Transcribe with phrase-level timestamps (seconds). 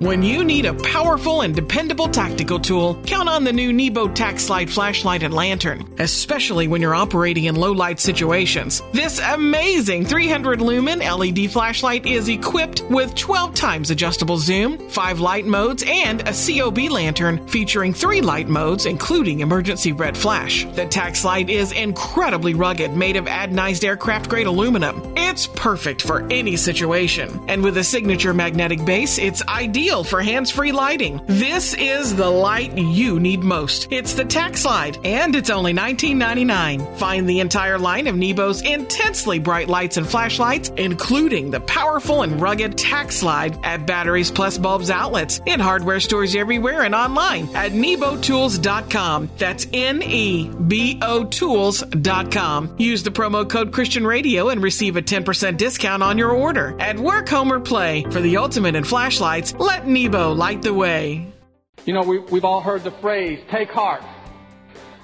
[0.00, 4.36] When you need a powerful and dependable tactical tool, count on the new Nebo Tac
[4.36, 8.82] Slyde flashlight and lantern, especially when you're operating in low light situations.
[8.92, 15.44] This amazing 300 lumen LED flashlight is equipped with 12 times adjustable zoom, 5 light
[15.44, 20.64] modes, and a COB lantern featuring 3 light modes, including emergency red flash.
[20.76, 25.12] The Tac Slyde is incredibly rugged, made of anodized aircraft grade aluminum.
[25.14, 30.52] It's perfect for any situation, and with a signature magnetic base, it's ideal for hands
[30.52, 31.20] free lighting.
[31.26, 33.88] This is the light you need most.
[33.90, 36.96] It's the Tac Slyde, and it's only $19.99.
[36.96, 42.40] Find the entire line of Nebo's intensely bright lights and flashlights, including the powerful and
[42.40, 47.72] rugged Tac Slyde at Batteries Plus Bulbs outlets, in hardware stores everywhere, and online at
[47.72, 49.28] nebotools.com.
[49.38, 52.76] That's N E B O Tools.com.
[52.78, 56.76] Use the promo code Christian Radio and receive a 10% discount on your order.
[56.78, 60.74] At work, home, or play, for the ultimate in flashlights, let let Nebo light the
[60.74, 61.32] way.
[61.86, 64.02] You know, we, we've all heard the phrase, take heart.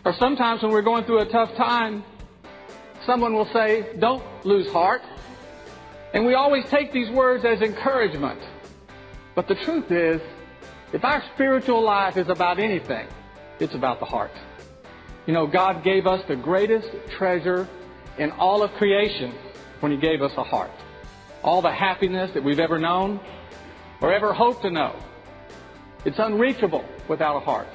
[0.04, 2.04] Or sometimes when we're going through a tough time,
[3.06, 5.02] someone will say, don't lose heart.
[6.12, 8.38] And we always take these words as encouragement.
[9.34, 10.20] But the truth is,
[10.92, 13.08] if our spiritual life is about anything,
[13.58, 14.32] it's about the heart.
[15.26, 17.66] You know, God gave us the greatest treasure
[18.18, 19.32] in all of creation
[19.80, 20.70] when He gave us a heart.
[21.42, 23.20] All the happiness that we've ever known,
[24.00, 24.94] or ever hope to know.
[26.04, 27.68] It's unreachable without a heart.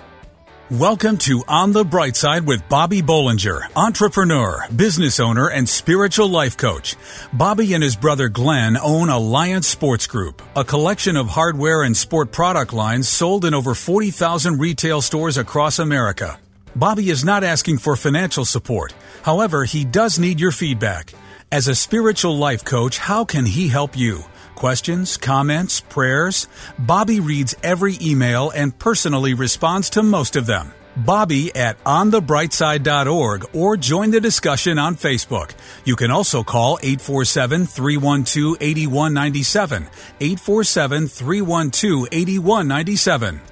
[0.69, 6.55] Welcome to On the Bright Side with Bobby Bollinger, entrepreneur, business owner, and spiritual life
[6.55, 6.95] coach.
[7.33, 12.31] Bobby and his brother Glenn own Alliance Sports Group, a collection of hardware and sport
[12.31, 16.39] product lines sold in over 40,000 retail stores across America.
[16.73, 18.93] Bobby is not asking for financial support.
[19.23, 21.13] However, he does need your feedback.
[21.51, 24.23] As a spiritual life coach, how can he help you?
[24.55, 30.73] Questions, comments, prayers, Bobby reads every email and personally responds to most of them.
[30.95, 35.51] Bobby at onthebrightside.org or join the discussion on Facebook.
[35.85, 39.83] You can also call 847 312 8197.
[40.19, 43.50] 847 312 8197.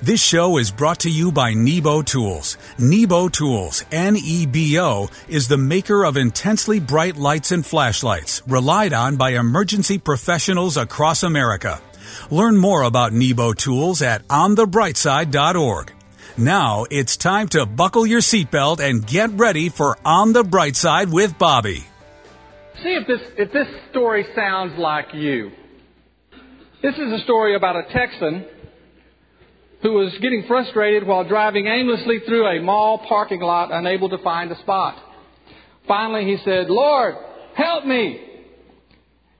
[0.00, 2.56] This show is brought to you by Nebo Tools.
[2.78, 9.30] Nebo Tools, N-E-B-O, is the maker of intensely bright lights and flashlights, relied on by
[9.30, 11.80] emergency professionals across America.
[12.30, 15.92] Learn more about Nebo Tools at onthebrightside.org.
[16.36, 21.10] Now it's time to buckle your seatbelt and get ready for On the Bright Side
[21.10, 21.84] with Bobby.
[22.84, 25.50] See if this, if this story sounds like you.
[26.82, 28.46] This is a story about a Texan
[29.82, 34.50] who was getting frustrated while driving aimlessly through a mall parking lot, unable to find
[34.50, 34.96] a spot.
[35.86, 37.14] Finally, he said, Lord,
[37.54, 38.24] help me.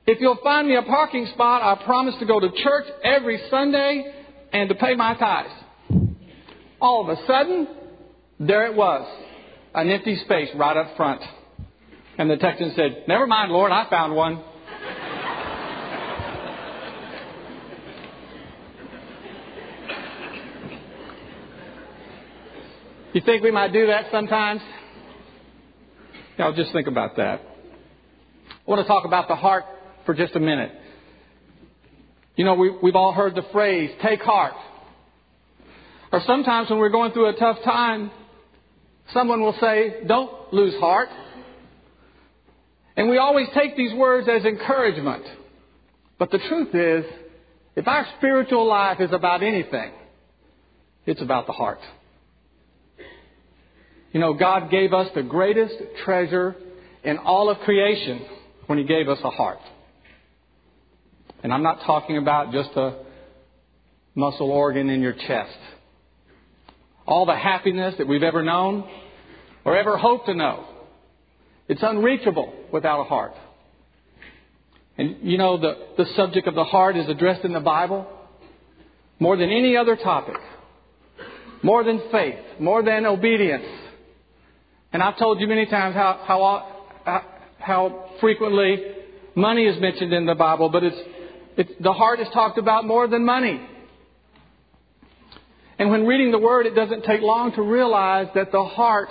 [0.07, 4.15] If you'll find me a parking spot, I promise to go to church every Sunday
[4.53, 5.53] and to pay my tithes.
[6.81, 7.69] All of a sudden,
[8.41, 9.07] there it was,
[9.75, 11.21] an empty space right up front.
[12.17, 14.43] And the Texan said, Never mind, Lord, I found one.
[23.19, 24.61] You think we might do that sometimes?
[26.39, 27.41] Now, just think about that.
[27.41, 29.65] I want to talk about the heart
[30.07, 30.71] for just a minute.
[32.37, 34.53] You know, we, we've all heard the phrase, take heart.
[36.13, 38.13] Or sometimes when we're going through a tough time,
[39.13, 41.09] someone will say, don't lose heart.
[42.97, 45.25] And we always take these words as encouragement.
[46.21, 47.05] But the truth is,
[47.75, 49.91] if our spiritual life is about anything,
[51.05, 51.81] it's about the heart.
[54.13, 55.75] You know, God gave us the greatest
[56.05, 56.57] treasure
[57.05, 58.23] in all of creation
[58.67, 59.61] when He gave us a heart.
[61.43, 63.05] And I'm not talking about just a
[64.15, 65.57] muscle organ in your chest.
[67.07, 68.89] All the happiness that we've ever known
[69.65, 70.67] or ever hoped to know.
[71.69, 73.35] It's unreachable without a heart.
[74.97, 78.07] And you know, the, the subject of the heart is addressed in the Bible
[79.21, 80.37] more than any other topic,
[81.63, 83.65] more than faith, more than obedience,
[84.93, 87.23] and I've told you many times how, how,
[87.59, 88.83] how frequently
[89.35, 90.97] money is mentioned in the Bible, but it's,
[91.57, 93.61] it's, the heart is talked about more than money.
[95.79, 99.11] And when reading the Word, it doesn't take long to realize that the heart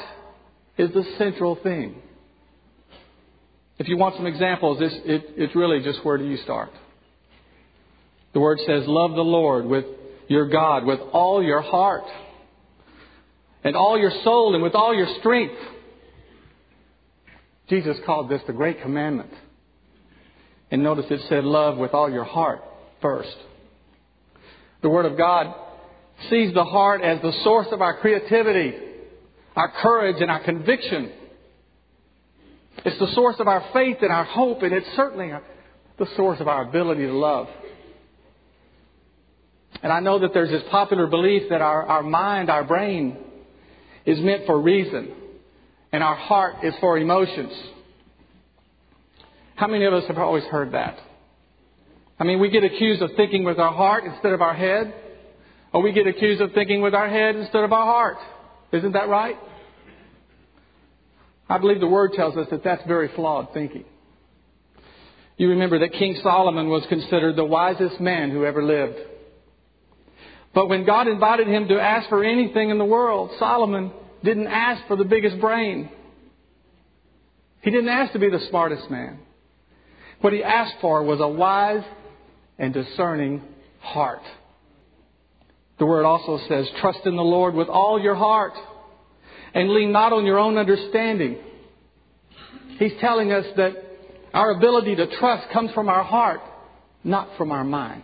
[0.78, 2.02] is the central thing.
[3.80, 6.72] If you want some examples, this, it, it's really just where do you start?
[8.34, 9.86] The Word says, Love the Lord with
[10.28, 12.04] your God with all your heart
[13.68, 15.60] and all your soul and with all your strength.
[17.68, 19.30] Jesus called this the great commandment.
[20.72, 22.64] And notice it said love with all your heart
[23.02, 23.36] first.
[24.82, 25.54] The Word of God
[26.30, 28.74] sees the heart as the source of our creativity,
[29.58, 31.12] our courage, and our conviction.
[32.86, 35.34] It's the source of our faith and our hope, and it's certainly
[36.00, 37.50] the source of our ability to love.
[39.84, 43.26] And I know that there's this popular belief that our, our mind, our brain,
[44.08, 45.12] is meant for reason,
[45.92, 47.52] and our heart is for emotions.
[49.56, 50.98] How many of us have always heard that?
[52.20, 54.94] I mean, we get accused of thinking with our heart instead of our head,
[55.74, 58.18] or we get accused of thinking with our head instead of our heart.
[58.72, 59.38] Isn't that right?
[61.50, 63.86] I believe the Word tells us that that's very flawed thinking.
[65.36, 68.98] You remember that King Solomon was considered the wisest man who ever lived.
[70.58, 73.92] But when God invited him to ask for anything in the world, Solomon
[74.24, 75.88] didn't ask for the biggest brain.
[77.62, 79.20] He didn't ask to be the smartest man.
[80.22, 81.84] What he asked for was a wise
[82.58, 83.44] and discerning
[83.82, 84.24] heart.
[85.78, 88.54] The word also says, trust in the Lord with all your heart
[89.54, 91.38] and lean not on your own understanding.
[92.80, 93.74] He's telling us that
[94.34, 96.42] our ability to trust comes from our heart,
[97.04, 98.02] not from our mind.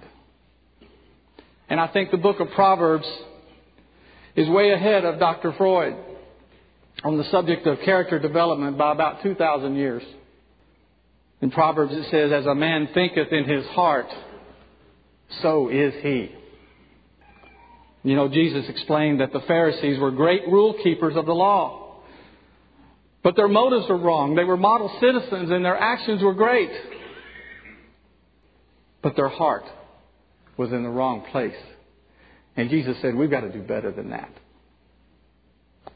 [1.69, 3.07] And I think the book of Proverbs
[4.36, 5.54] is way ahead of Dr.
[5.57, 5.95] Freud
[7.04, 10.04] on the subject of character development by about 2,000 years.
[11.42, 14.07] In Proverbs it says, As a man thinketh in his heart,
[15.42, 16.31] so is he.
[18.04, 22.01] You know, Jesus explained that the Pharisees were great rule keepers of the law.
[23.24, 24.36] But their motives were wrong.
[24.36, 26.69] They were model citizens and their actions were great.
[29.01, 29.63] But their heart
[30.58, 31.56] was in the wrong place.
[32.56, 34.32] And Jesus said, We've got to do better than that.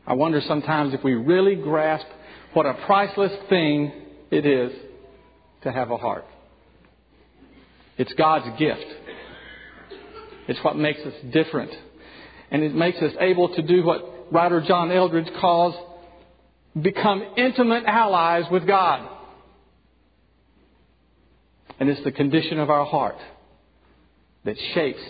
[0.05, 2.07] I wonder sometimes if we really grasp
[2.53, 3.91] what a priceless thing
[4.31, 4.71] it is
[5.63, 6.25] to have a heart.
[7.97, 8.85] It's God's gift.
[10.47, 11.71] It's what makes us different.
[12.51, 15.75] And it makes us able to do what writer John Eldredge calls
[16.81, 19.07] become intimate allies with God.
[21.79, 23.17] And it's the condition of our heart
[24.47, 25.01] that shapes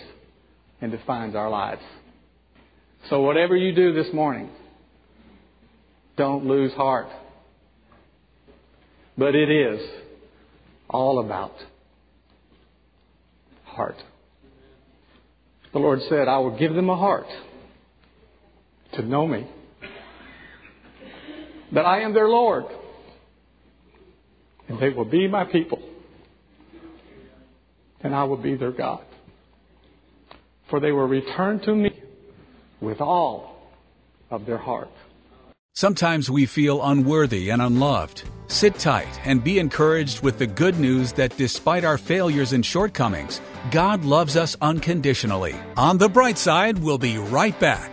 [0.80, 1.80] and defines our lives.
[3.08, 4.50] So, whatever you do this morning,
[6.16, 7.06] don't lose heart.
[9.16, 9.80] But it is
[10.90, 11.52] all about
[13.62, 13.94] heart.
[15.72, 17.28] The Lord said, I will give them a heart
[18.94, 19.48] to know me,
[21.72, 22.64] that I am their Lord,
[24.66, 25.80] and they will be my people,
[28.00, 29.04] and I will be their God
[30.68, 31.92] for they will return to me
[32.80, 33.70] with all
[34.30, 34.90] of their heart.
[35.74, 38.24] Sometimes we feel unworthy and unloved.
[38.48, 43.40] Sit tight and be encouraged with the good news that despite our failures and shortcomings,
[43.70, 45.54] God loves us unconditionally.
[45.76, 47.92] On the bright side, we'll be right back.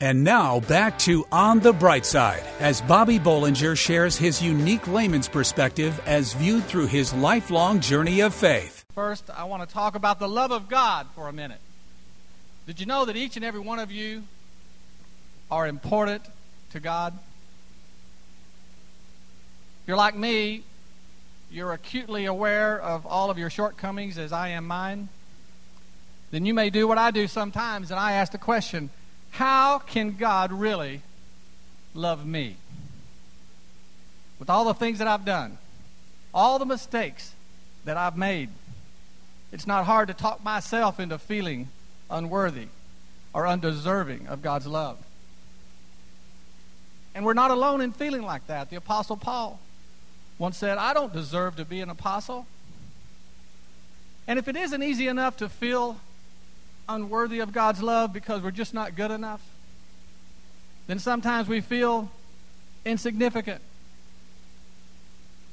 [0.00, 5.28] And now back to On the Bright Side as Bobby Bollinger shares his unique layman's
[5.28, 8.84] perspective as viewed through his lifelong journey of faith.
[8.92, 11.60] First, I want to talk about the love of God for a minute.
[12.66, 14.24] Did you know that each and every one of you
[15.48, 16.24] are important
[16.72, 17.16] to God?
[19.86, 20.64] You're like me,
[21.52, 25.08] you're acutely aware of all of your shortcomings as I am mine.
[26.32, 28.90] Then you may do what I do sometimes, and I ask the question
[29.34, 31.02] how can God really
[31.92, 32.54] love me?
[34.38, 35.58] With all the things that I've done,
[36.32, 37.32] all the mistakes
[37.84, 38.48] that I've made,
[39.50, 41.68] it's not hard to talk myself into feeling
[42.08, 42.68] unworthy
[43.32, 44.98] or undeserving of God's love.
[47.12, 48.70] And we're not alone in feeling like that.
[48.70, 49.58] The Apostle Paul
[50.38, 52.46] once said, I don't deserve to be an apostle.
[54.28, 55.98] And if it isn't easy enough to feel
[56.88, 59.42] unworthy of God's love because we're just not good enough,
[60.86, 62.10] then sometimes we feel
[62.84, 63.60] insignificant.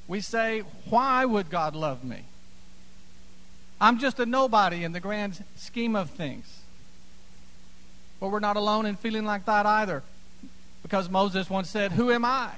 [0.07, 2.23] We say, Why would God love me?
[3.79, 6.59] I'm just a nobody in the grand scheme of things.
[8.19, 10.03] But we're not alone in feeling like that either.
[10.83, 12.51] Because Moses once said, Who am I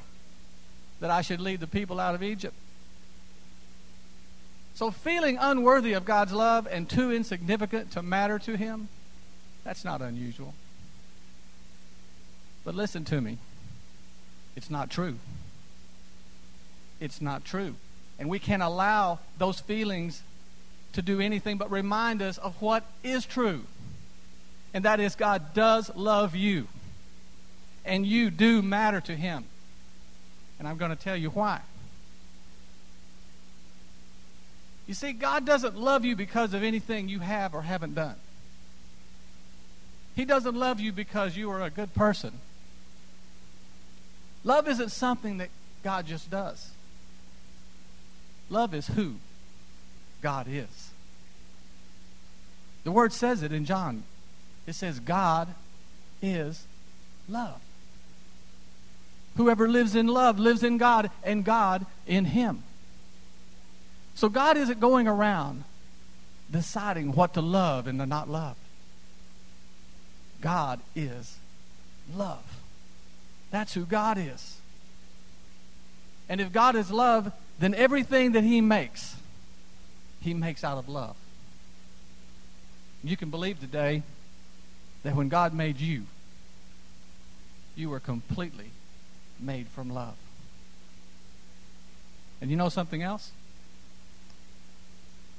[0.99, 2.55] that I should lead the people out of Egypt?
[4.75, 8.89] So, feeling unworthy of God's love and too insignificant to matter to Him,
[9.63, 10.53] that's not unusual.
[12.65, 13.37] But listen to me.
[14.55, 15.17] It's not true.
[16.99, 17.75] It's not true.
[18.17, 20.23] And we can't allow those feelings
[20.93, 23.63] to do anything but remind us of what is true.
[24.73, 26.67] And that is, God does love you.
[27.85, 29.45] And you do matter to Him.
[30.57, 31.61] And I'm going to tell you why.
[34.87, 38.15] You see, God doesn't love you because of anything you have or haven't done.
[40.15, 42.33] He doesn't love you because you are a good person.
[44.43, 45.49] Love isn't something that
[45.83, 46.71] God just does.
[48.49, 49.15] Love is who
[50.21, 50.91] God is.
[52.83, 54.03] The word says it in John.
[54.67, 55.47] It says, God
[56.21, 56.65] is
[57.27, 57.59] love.
[59.37, 62.63] Whoever lives in love lives in God, and God in him.
[64.15, 65.63] So God isn't going around
[66.51, 68.55] deciding what to love and to not love.
[70.41, 71.37] God is
[72.15, 72.59] love.
[73.49, 74.57] That's who God is.
[76.29, 79.15] And if God is love, then everything that He makes,
[80.21, 81.15] He makes out of love.
[83.03, 84.03] You can believe today
[85.03, 86.03] that when God made you,
[87.75, 88.71] you were completely
[89.39, 90.15] made from love.
[92.41, 93.31] And you know something else?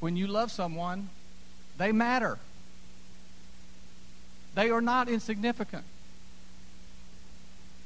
[0.04, 1.08] When you love someone,
[1.78, 2.36] they matter.
[4.54, 5.84] They are not insignificant.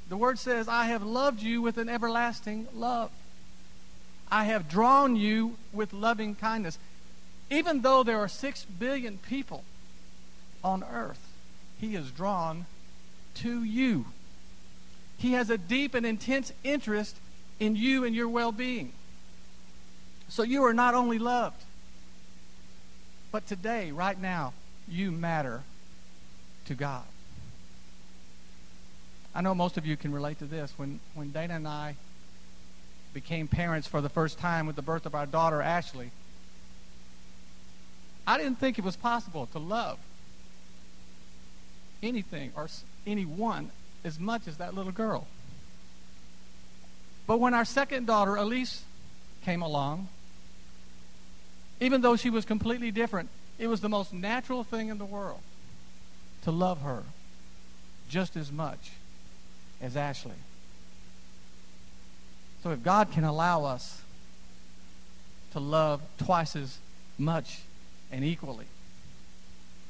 [0.09, 3.13] The word says, I have loved you with an everlasting love.
[4.33, 6.77] I have drawn you with loving kindness.
[7.51, 9.63] Even though there are six billion people
[10.65, 11.25] on earth,
[11.81, 12.67] He is drawn
[13.37, 14.07] to you.
[15.19, 17.15] He has a deep and intense interest
[17.61, 18.91] in you and your well being.
[20.29, 21.63] So you are not only loved,
[23.31, 24.55] but today, right now,
[24.89, 25.63] you matter
[26.67, 27.05] to God.
[29.35, 30.73] I know most of you can relate to this.
[30.77, 31.97] When, when Dana and I
[33.13, 36.11] became parents for the first time with the birth of our daughter, Ashley,
[38.27, 39.99] I didn't think it was possible to love
[42.03, 42.69] anything or
[43.07, 43.71] anyone
[44.05, 45.27] as much as that little girl.
[47.27, 48.83] But when our second daughter, Elise,
[49.45, 50.09] came along,
[51.81, 55.41] even though she was completely different, it was the most natural thing in the world
[56.43, 57.03] to love her
[58.09, 58.91] just as much
[59.81, 60.33] as Ashley.
[62.63, 64.03] So if God can allow us
[65.53, 66.79] to love twice as
[67.19, 67.61] much
[68.11, 68.67] and equally,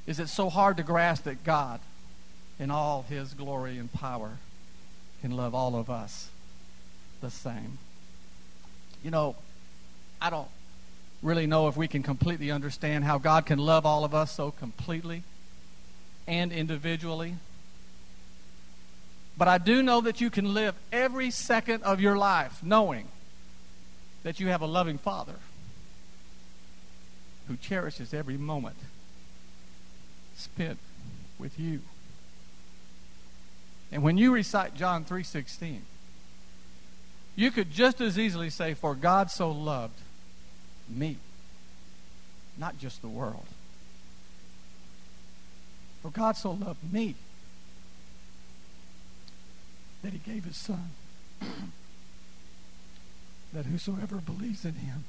[0.07, 1.80] is it so hard to grasp that God,
[2.59, 4.38] in all his glory and power,
[5.21, 6.28] can love all of us
[7.21, 7.78] the same?
[9.04, 9.37] You know,
[10.21, 10.49] I don't
[11.22, 14.50] really know if we can completely understand how God can love all of us so
[14.50, 15.22] completely
[16.26, 17.34] and individually.
[19.37, 23.08] But I do know that you can live every second of your life knowing
[24.22, 25.37] that you have a loving Father
[27.46, 28.76] who cherishes every moment
[30.37, 30.78] spent
[31.38, 31.80] with you.
[33.90, 35.82] And when you recite John 3:16,
[37.37, 40.00] you could just as easily say for God so loved
[40.90, 41.16] me,
[42.57, 43.47] not just the world.
[46.02, 47.14] For God so loved me
[50.02, 50.90] that he gave his son,
[53.52, 55.04] that whosoever believes in him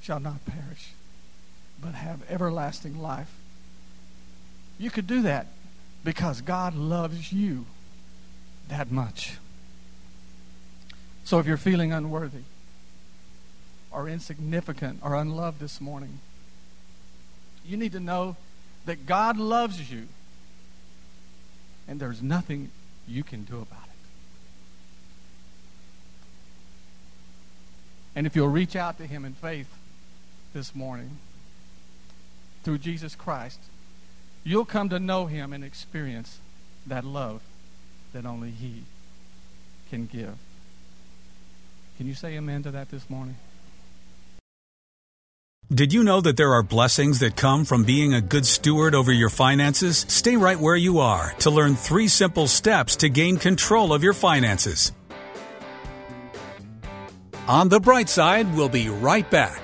[0.00, 0.92] shall not perish,
[1.82, 3.34] but have everlasting life.
[4.78, 5.46] You could do that
[6.04, 7.64] because God loves you
[8.68, 9.38] that much.
[11.24, 12.42] So if you're feeling unworthy,
[13.94, 16.20] or insignificant or unloved this morning,
[17.64, 18.36] you need to know
[18.86, 20.08] that God loves you
[21.86, 22.70] and there's nothing
[23.06, 23.90] you can do about it.
[28.16, 29.68] And if you'll reach out to Him in faith
[30.52, 31.18] this morning
[32.62, 33.58] through Jesus Christ,
[34.44, 36.38] you'll come to know Him and experience
[36.86, 37.42] that love
[38.12, 38.84] that only He
[39.90, 40.36] can give.
[41.96, 43.36] Can you say amen to that this morning?
[45.72, 49.10] Did you know that there are blessings that come from being a good steward over
[49.10, 50.04] your finances?
[50.08, 54.12] Stay right where you are to learn three simple steps to gain control of your
[54.12, 54.92] finances.
[57.48, 59.63] On the bright side, we'll be right back.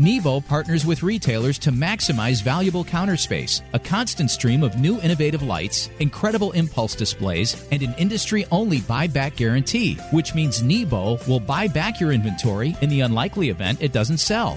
[0.00, 5.42] Nebo partners with retailers to maximize valuable counter space, a constant stream of new innovative
[5.42, 11.66] lights, incredible impulse displays, and an industry only buyback guarantee, which means Nebo will buy
[11.66, 14.56] back your inventory in the unlikely event it doesn't sell.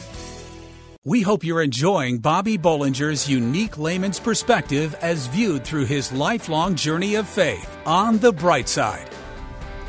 [1.03, 7.15] We hope you're enjoying Bobby Bollinger's unique layman's perspective as viewed through his lifelong journey
[7.15, 9.09] of faith on the bright side.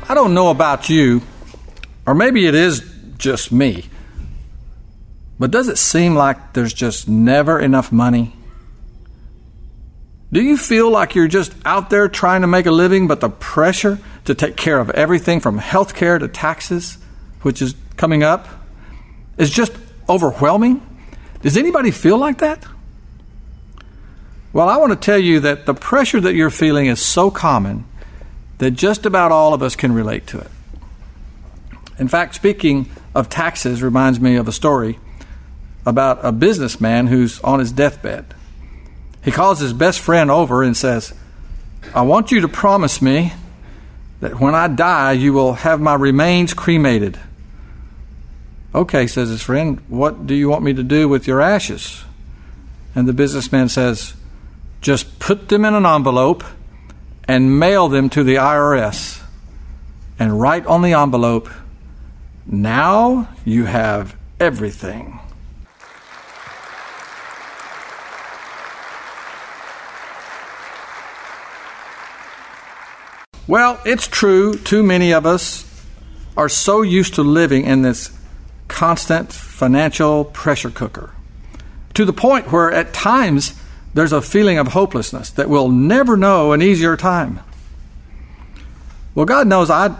[0.09, 1.21] I don't know about you,
[2.07, 2.81] or maybe it is
[3.19, 3.85] just me,
[5.37, 8.35] but does it seem like there's just never enough money?
[10.31, 13.29] Do you feel like you're just out there trying to make a living, but the
[13.29, 16.97] pressure to take care of everything from health care to taxes,
[17.43, 18.47] which is coming up,
[19.37, 19.73] is just
[20.09, 20.81] overwhelming?
[21.43, 22.65] Does anybody feel like that?
[24.53, 27.85] Well, I want to tell you that the pressure that you're feeling is so common
[28.59, 30.49] that just about all of us can relate to it.
[31.99, 34.99] In fact, speaking of taxes reminds me of a story
[35.85, 38.25] about a businessman who's on his deathbed.
[39.23, 41.13] He calls his best friend over and says,
[41.93, 43.33] I want you to promise me
[44.21, 47.19] that when I die, you will have my remains cremated.
[48.75, 52.03] Okay, says his friend, what do you want me to do with your ashes?
[52.95, 54.15] And the businessman says,
[54.81, 56.43] just put them in an envelope
[57.27, 59.21] and mail them to the IRS.
[60.17, 61.49] And write on the envelope,
[62.47, 65.19] now you have everything.
[73.47, 75.69] Well, it's true, too many of us
[76.35, 78.09] are so used to living in this
[78.73, 81.11] constant financial pressure cooker
[81.93, 83.53] to the point where at times
[83.93, 87.39] there's a feeling of hopelessness that we'll never know an easier time.
[89.13, 89.95] Well, God knows I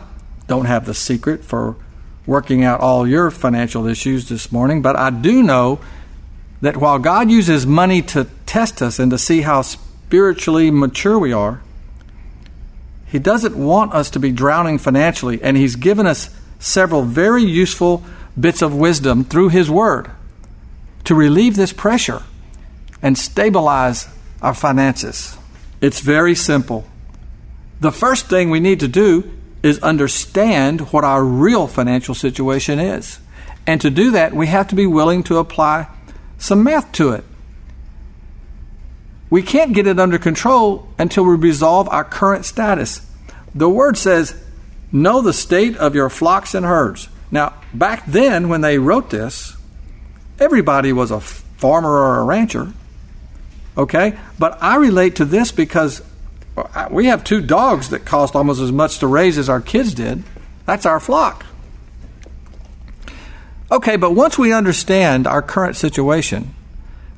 [0.47, 1.75] don't have the secret for
[2.25, 5.79] working out all your financial issues this morning, but I do know
[6.61, 11.31] that while God uses money to test us and to see how spiritually mature we
[11.31, 11.61] are,
[13.05, 18.03] He doesn't want us to be drowning financially, and He's given us several very useful
[18.39, 20.09] bits of wisdom through His Word
[21.05, 22.23] to relieve this pressure
[23.01, 24.07] and stabilize
[24.41, 25.37] our finances.
[25.81, 26.85] It's very simple.
[27.81, 33.19] The first thing we need to do is understand what our real financial situation is.
[33.67, 35.87] And to do that, we have to be willing to apply
[36.37, 37.23] some math to it.
[39.29, 43.05] We can't get it under control until we resolve our current status.
[43.55, 44.41] The word says,
[44.91, 47.09] Know the state of your flocks and herds.
[47.33, 49.57] Now, back then, when they wrote this,
[50.39, 52.71] everybody was a farmer or a rancher.
[53.75, 54.19] Okay?
[54.37, 56.03] But I relate to this because
[56.55, 59.95] uh, we have two dogs that cost almost as much to raise as our kids
[59.95, 60.23] did.
[60.67, 61.43] That's our flock.
[63.71, 66.53] Okay, but once we understand our current situation,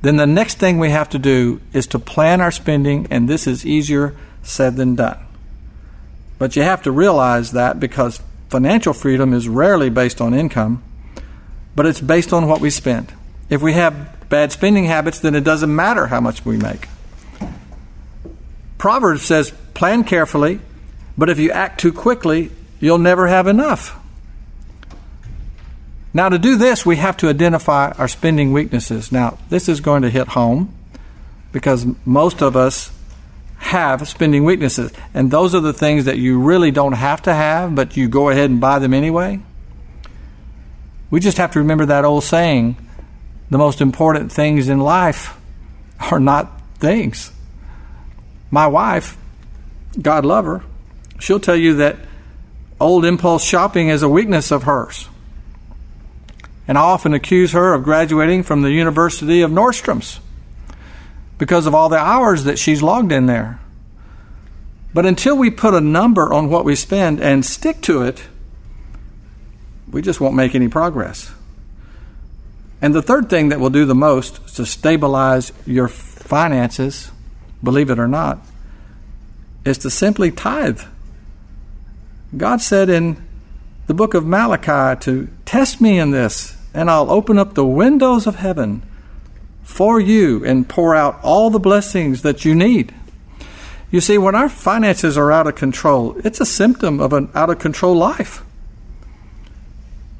[0.02, 3.48] then the next thing we have to do is to plan our spending, and this
[3.48, 5.18] is easier said than done.
[6.40, 8.22] But you have to realize that because
[8.56, 10.82] financial freedom is rarely based on income,
[11.76, 13.12] but it's based on what we spend.
[13.50, 16.88] If we have bad spending habits, then it doesn't matter how much we make.
[18.78, 20.62] Proverbs says, plan carefully,
[21.18, 24.00] but if you act too quickly, you'll never have enough.
[26.14, 29.12] Now, to do this, we have to identify our spending weaknesses.
[29.12, 30.74] Now, this is going to hit home
[31.52, 32.90] because most of us
[33.58, 34.92] have spending weaknesses.
[35.14, 38.30] And those are the things that you really don't have to have, but you go
[38.30, 39.40] ahead and buy them anyway.
[41.10, 42.78] We just have to remember that old saying
[43.50, 45.38] the most important things in life
[46.12, 47.32] are not things.
[48.52, 49.18] My wife,
[50.02, 50.64] God love her,
[51.20, 51.98] she'll tell you that
[52.80, 55.10] old impulse shopping is a weakness of hers.
[56.68, 60.20] And I often accuse her of graduating from the University of Nordstrom's
[61.38, 63.60] because of all the hours that she's logged in there.
[64.94, 68.24] But until we put a number on what we spend and stick to it,
[69.92, 71.34] we just won't make any progress.
[72.82, 77.12] And the third thing that will do the most to stabilize your finances,
[77.64, 78.40] believe it or not,
[79.66, 80.82] is to simply tithe.
[82.36, 83.22] God said in
[83.88, 88.28] the book of Malachi to test me in this, and I'll open up the windows
[88.28, 88.84] of heaven
[89.66, 92.94] for you and pour out all the blessings that you need.
[93.92, 97.50] You see, when our finances are out of control, it's a symptom of an out
[97.50, 98.44] of control life.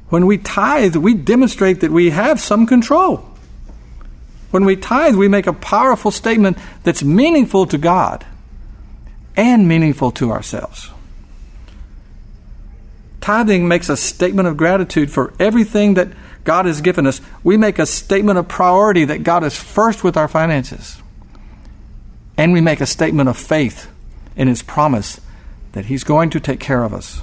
[0.08, 3.26] When we tithe, we demonstrate that we have some control.
[4.50, 8.26] When we tithe, we make a powerful statement that's meaningful to God
[9.36, 10.90] and meaningful to ourselves.
[13.20, 16.08] Tithing makes a statement of gratitude for everything that
[16.46, 17.20] God has given us.
[17.44, 21.02] We make a statement of priority that God is first with our finances.
[22.38, 23.90] And we make a statement of faith
[24.36, 25.20] in His promise
[25.72, 27.20] that He's going to take care of us.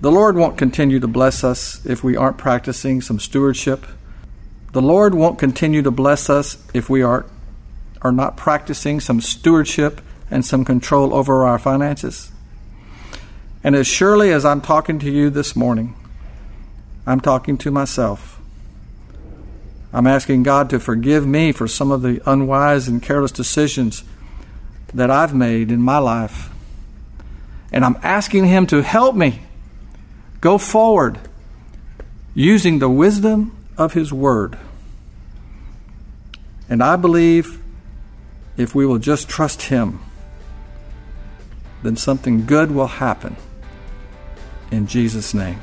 [0.00, 3.86] The Lord won't continue to bless us if we aren't practicing some stewardship.
[4.72, 7.24] The Lord won't continue to bless us if we are,
[8.02, 12.30] are not practicing some stewardship and some control over our finances.
[13.64, 15.96] And as surely as I'm talking to you this morning,
[17.06, 18.40] I'm talking to myself.
[19.92, 24.02] I'm asking God to forgive me for some of the unwise and careless decisions
[24.92, 26.50] that I've made in my life.
[27.72, 29.40] And I'm asking Him to help me
[30.40, 31.18] go forward
[32.34, 34.58] using the wisdom of His Word.
[36.68, 37.62] And I believe
[38.56, 40.00] if we will just trust Him,
[41.82, 43.36] then something good will happen
[44.70, 45.60] in Jesus' name.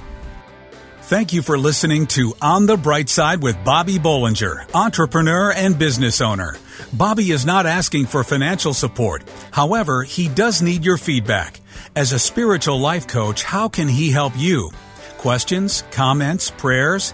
[1.13, 6.21] Thank you for listening to On the Bright Side with Bobby Bollinger, entrepreneur and business
[6.21, 6.55] owner.
[6.91, 9.21] Bobby is not asking for financial support.
[9.51, 11.61] However, he does need your feedback.
[11.95, 14.71] As a spiritual life coach, how can he help you?
[15.19, 17.13] Questions, comments, prayers?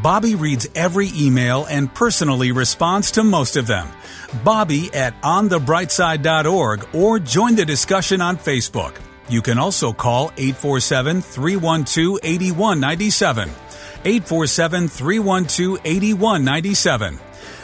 [0.00, 3.88] Bobby reads every email and personally responds to most of them.
[4.44, 8.94] Bobby at onthebrightside.org or join the discussion on Facebook.
[9.30, 13.48] You can also call 847 312 8197.
[14.04, 17.18] 847 312 8197.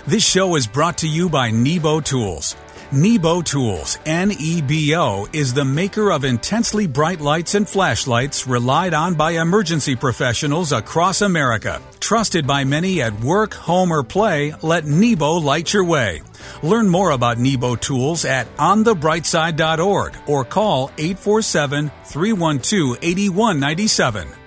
[0.07, 2.55] This show is brought to you by Nebo Tools.
[2.93, 8.47] Nebo Tools, N E B O, is the maker of intensely bright lights and flashlights
[8.47, 11.83] relied on by emergency professionals across America.
[11.99, 16.23] Trusted by many at work, home, or play, let Nebo light your way.
[16.63, 24.46] Learn more about Nebo Tools at onthebrightside.org or call 847 312 8197.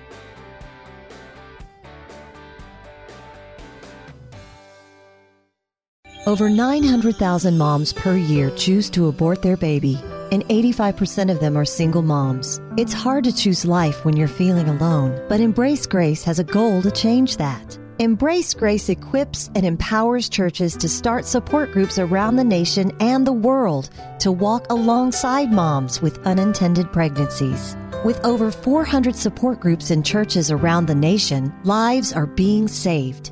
[6.27, 9.97] Over 900,000 moms per year choose to abort their baby,
[10.33, 12.59] and 85% of them are single moms.
[12.75, 16.81] It's hard to choose life when you're feeling alone, but Embrace Grace has a goal
[16.81, 17.79] to change that.
[17.99, 23.33] Embrace Grace equips and empowers churches to start support groups around the nation and the
[23.33, 27.77] world to walk alongside moms with unintended pregnancies.
[28.03, 33.31] With over 400 support groups in churches around the nation, lives are being saved.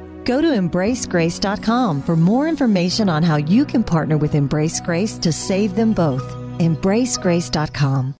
[0.25, 5.31] Go to embracegrace.com for more information on how you can partner with Embrace Grace to
[5.31, 6.23] save them both.
[6.59, 8.15] embracegrace.com.